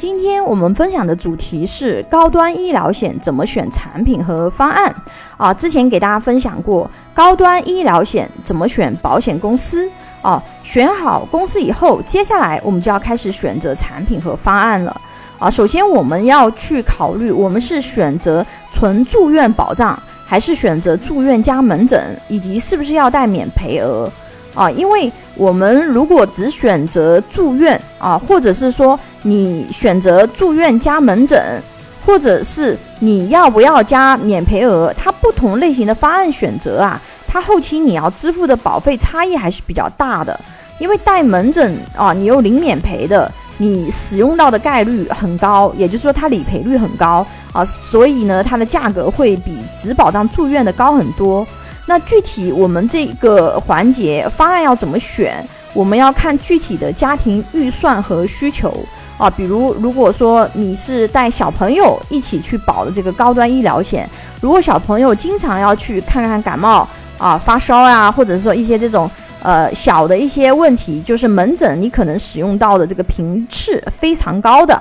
[0.00, 4.90] 今天我们分享的主题是高端医疗险怎么选产品和方案
[5.36, 5.52] 啊。
[5.52, 9.86] 之前给大家分享过高端医疗险怎么选保险公司
[10.22, 15.00] 啊，选好公司以后，接下来我们就要开始选择产品和方案了
[15.38, 15.50] 啊。
[15.50, 18.42] 首先我们要去考虑，我们是选择
[18.72, 24.10] 纯住院保障，还是选择住院加门诊，以及是不是要带免赔额
[24.54, 24.70] 啊？
[24.70, 28.98] 因为我们如果只选择住院啊，或者是说。
[29.22, 31.62] 你选择住院加门诊，
[32.06, 34.90] 或者是你要不要加免赔额？
[34.96, 40.40] 它不同类型的方案选择啊，它后期你要支付的保费差异还是比较大的。
[40.78, 51.46] 因为带门诊啊，你有零免赔的，你使用到的概率很高，也就是说它理赔率很高啊，所以呢，它的价格会比只保障住院的高很多。
[51.90, 55.44] 那具体我们这个环节方案要怎么选？
[55.72, 58.72] 我们要看具体的家庭预算和需求。
[59.18, 64.08] 啊，比如如果说你是带小朋友一起去保的这个高端医疗险，
[64.40, 66.88] 如果小朋友经常要去看看感冒
[67.18, 69.10] 啊、发烧呀，或者是说一些这种
[69.42, 74.80] 呃小的一些问题，就是门诊你可能使用到的这个频次非常高的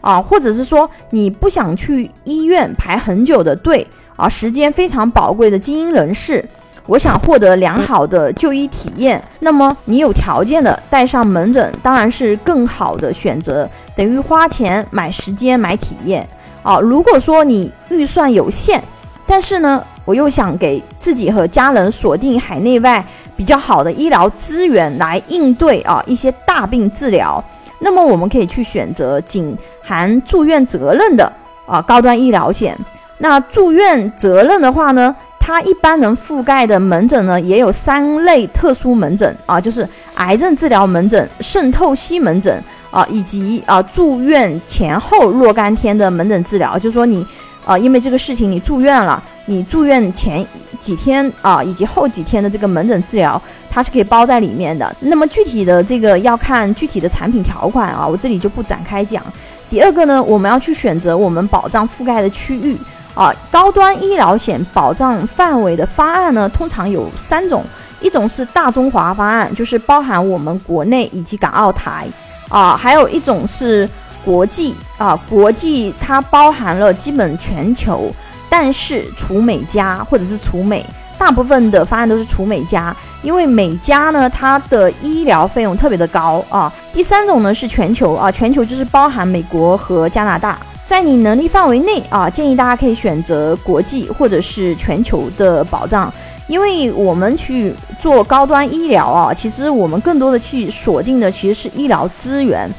[0.00, 3.86] 啊，或者是说你不想去医院排很久的队
[4.16, 6.44] 啊，时间非常宝贵的精英人士。
[6.86, 16.24] 我想获得良好的就医体验，那么你有条件的带上门诊，当然是更好的选择，等于花钱买时间买体验
[16.62, 16.78] 啊。
[16.78, 18.80] 如果说你预算有限，
[19.26, 23.04] 但是呢，我又想给自己和家人锁定海内外
[23.36, 27.42] 比较好的医疗资源来应对啊一些大病治疗，
[27.80, 31.32] 那么我们可以去选择仅含住院责任的
[31.66, 32.78] 啊高端医疗险。
[33.18, 35.14] 那住院责任的话呢？
[35.38, 46.76] 它一般能覆盖的门诊呢，也有三类特殊门诊啊，就是癌症治疗门诊、渗透析门诊啊，以及啊住院前后若干天的门诊治疗。
[46.76, 47.24] 就是说你
[47.64, 50.44] 啊，因为这个事情你住院了，你住院前
[50.80, 53.40] 几天啊，以及后几天的这个门诊治疗，
[53.70, 54.96] 它是可以包在里面的。
[54.98, 59.22] 那么具体的这个要看具体的产品条款啊，我这里就不展开讲。
[59.70, 62.76] 第二个呢，我们要去选择我们保障覆盖的区域。
[63.16, 67.64] 啊，高端医疗险保障范围的方案呢，通常有三种，
[67.98, 72.06] 一种是大中华方案，就是包含我们国内以及港澳台，
[72.50, 73.88] 啊，还有一种是
[74.22, 78.14] 国际啊，国际它包含了基本全球，
[78.50, 80.84] 但是除美加或者是除美，
[81.16, 86.70] 大部分的方案都是除美加，因为美加呢，它的医疗费用特别的高啊。
[86.92, 90.58] 第三种呢是全球啊，全球就是包含美国和加拿大。
[90.86, 96.10] 在你能力范围内啊，建议大家可以选择国际或者是全球的保障，
[96.46, 102.70] 因为我们去做高端医疗啊，其实我们更多的去锁定的其实是医疗资源。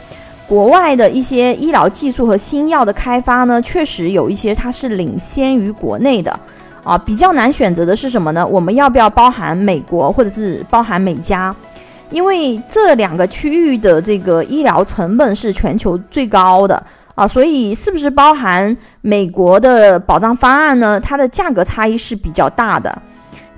[0.47, 6.39] 国外的一些医疗技术和新药的开发呢，确实有一些它是领先于国内的
[6.85, 6.97] 啊。
[6.97, 8.47] 比较难选择的是什么呢？
[8.47, 11.53] 我们要不要包含美国或者是包含美加？
[12.09, 16.81] 因为这两个区域的这个医疗成本是全球最高的。
[17.17, 20.99] 啊，所以是不是包含美国的保障方案呢？
[20.99, 22.95] 它的价格差异是比较大的，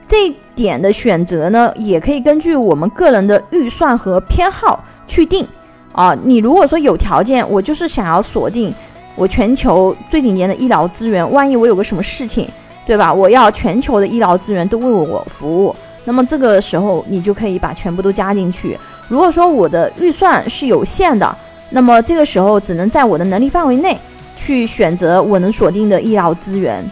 [0.07, 5.45] 这点的选择呢，也可以根据我们个人的预算和偏好去定。
[5.91, 8.73] 啊，你如果说有条件，我就是想要锁定
[9.17, 12.47] 我全球最顶尖的医疗资源，万一我有个什么事情，
[12.85, 13.13] 对吧？
[13.13, 18.79] 我要全球的医疗资源都为我服务，那么这个时候你就可以把全部都加进去。
[19.09, 21.35] 如果说我的预算是有限的，
[21.69, 23.97] 那么这个时候只能在我的能力范围内
[24.35, 26.84] 去选择我能锁定的医疗资源，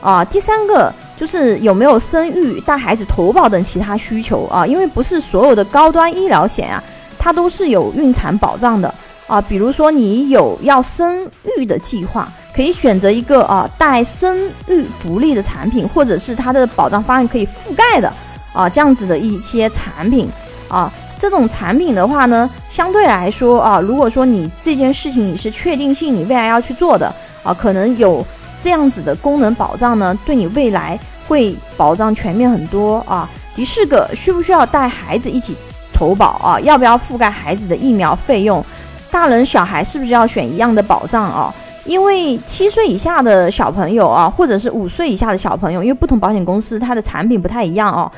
[0.00, 4.46] 啊，第三个就是有没有生育、带孩子投保等其他需求。
[4.46, 6.82] 啊，因为不是所有的高端医疗险啊，
[7.18, 8.94] 它都是有孕产保障的。
[9.26, 18.12] 啊，比如说你有要生育的计划，可以选择一个啊带生育福利的产品，或者是它的保障方案可以覆盖的
[18.52, 20.28] 啊这样子的一些产品。
[20.68, 20.92] 啊。
[21.20, 28.24] 这种产品的话呢，相对来说啊，如果说你这件事情你是确定性，你未来要去做的啊，可能有
[28.62, 33.28] 这样子的功能保障呢，对你未来会保障全面很多啊。
[33.54, 35.54] 第四个，需不需要带孩子一起
[35.92, 36.58] 投保啊？
[36.60, 38.64] 要不要覆盖孩子的疫苗费用？
[39.10, 41.54] 大人小孩是不是要选一样的保障啊？
[41.84, 48.10] 因为七岁以下的小朋友啊，或者是五岁以下的小朋友，因为不同保险公司它的产品不太一样啊，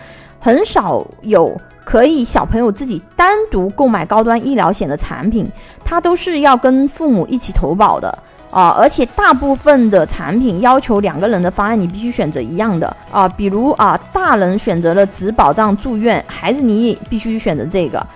[0.43, 1.59] 很少有。
[1.85, 5.51] 可以小朋友自己单独购买高端医疗险的产品，
[5.85, 8.17] 它都是要跟父母一起投保的
[8.53, 18.07] 啊，而且大部分的产品要求两个人的方案你必须选择一样的啊，比如啊，大人选择了只保障住院，孩子你也必须选择这个。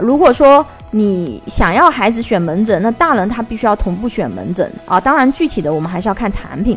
[0.00, 5.00] 如果说你想要孩子选门诊，那大人他必须要同步选门诊啊。
[5.00, 6.76] 当然，具体的我们还是要看产品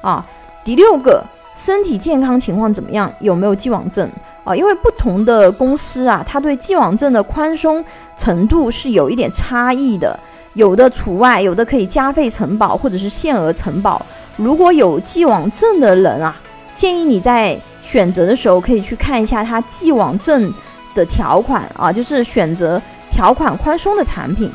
[0.00, 0.24] 啊。
[0.62, 1.24] 第六个，
[1.56, 3.12] 身体健康情况怎么样？
[3.18, 4.08] 有没有既往症
[4.44, 4.54] 啊？
[4.54, 7.84] 因为不同的公司啊，它对既往症的宽松
[8.16, 10.18] 程度是有一点差异的，
[10.54, 14.04] 有的除外，有的可以加费承保或者是限额承保。
[14.36, 16.36] 如果有既往症的人啊，
[16.74, 20.52] 建议你在选择的时候可以去看一下它既往症
[20.94, 22.80] 的条款啊，就是选择。
[23.12, 24.48] 条款宽松的产品，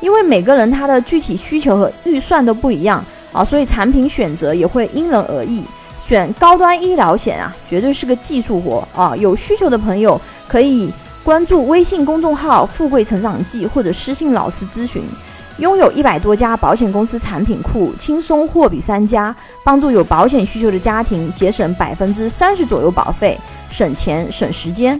[0.00, 3.02] 因为每个人他的具体需求和预算都不一样
[3.32, 5.62] 啊，所以产品选择也会因人而异。
[6.12, 9.16] 选高端医疗险啊，绝对是个技术活啊！
[9.16, 10.92] 有需求的朋友可以
[11.24, 15.02] 关注微信公众号“富贵成长记”或者私信老师咨询。
[15.56, 23.38] 拥有一百多家保险公司产品库，轻松货比三家，帮助有保险需求的家庭节省百分之三十左右保费，
[23.70, 24.90] 省钱省时间。